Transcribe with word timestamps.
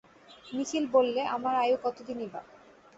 নিখিল 0.51 0.85
বললে, 0.95 1.21
আমার 1.35 1.53
আয়ু 1.55 1.77
কতদিনই 1.83 2.27
বা? 2.33 2.41